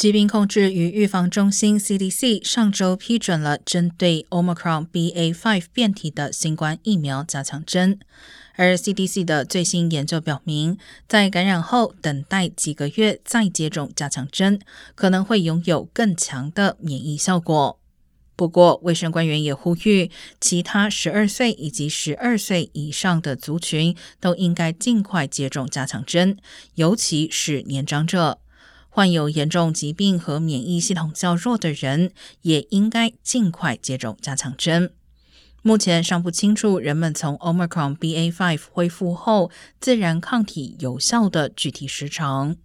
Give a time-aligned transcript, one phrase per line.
[0.00, 7.98] 疾病控制与预防中心 （CDC） 上周批准了针对 Omicron BA.5 变体的新冠疫苗加强针，
[8.56, 14.58] 而 CDC 的最新研究表明，在感染后等待几个月再接种加强针，
[14.94, 17.78] 可能会拥有更强的免疫效果。
[18.34, 20.10] 不过，卫生官员也呼吁，
[20.40, 26.38] 其他十二岁以及十二岁以上的族群都应该尽快接种加强针，
[26.76, 28.38] 尤其是年长者。
[28.90, 32.12] 患有严重疾病和免疫系统较弱的人
[32.42, 34.92] 也应该尽快接种加强针。
[35.62, 42.56] 目前尚不清楚人们从 Omicron BA.5 恢复后自然抗体有效的具体时长。